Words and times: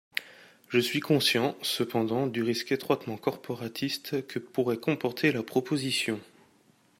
Je 0.69 0.79
suis 0.79 0.99
conscient, 0.99 1.55
cependant, 1.61 2.25
du 2.25 2.41
risque 2.41 2.71
étroitement 2.71 3.17
corporatiste 3.17 4.25
que 4.25 4.39
pourrait 4.39 4.79
comporter 4.79 5.31
la 5.31 5.43
proposition. 5.43 6.19